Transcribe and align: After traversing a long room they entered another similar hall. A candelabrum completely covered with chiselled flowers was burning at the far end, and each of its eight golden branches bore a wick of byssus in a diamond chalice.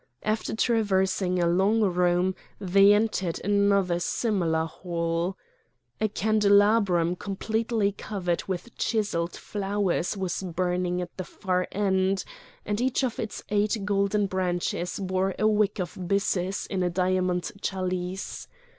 After 0.23 0.55
traversing 0.55 1.37
a 1.39 1.45
long 1.45 1.81
room 1.81 2.33
they 2.59 2.91
entered 2.91 3.39
another 3.43 3.99
similar 3.99 4.65
hall. 4.65 5.37
A 5.99 6.09
candelabrum 6.09 7.15
completely 7.15 7.91
covered 7.91 8.43
with 8.47 8.75
chiselled 8.79 9.35
flowers 9.35 10.17
was 10.17 10.41
burning 10.41 11.03
at 11.03 11.15
the 11.17 11.23
far 11.23 11.67
end, 11.71 12.23
and 12.65 12.81
each 12.81 13.03
of 13.03 13.19
its 13.19 13.43
eight 13.49 13.77
golden 13.85 14.25
branches 14.25 14.97
bore 14.99 15.35
a 15.37 15.45
wick 15.45 15.77
of 15.79 15.93
byssus 16.07 16.65
in 16.65 16.81
a 16.81 16.89
diamond 16.89 17.51
chalice. 17.61 18.47